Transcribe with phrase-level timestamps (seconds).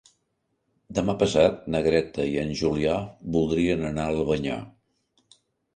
[0.99, 2.97] Demà passat na Greta i en Julià
[3.37, 4.59] voldrien anar a Albanyà.